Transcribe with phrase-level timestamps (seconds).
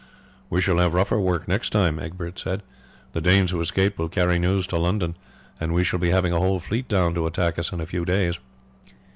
[0.49, 2.63] "We shall have rougher work next time," Egbert said.
[3.13, 5.15] "The Danes who escaped will carry news to London,
[5.59, 8.03] and we shall be having a whole fleet down to attack us in a few
[8.03, 8.39] days."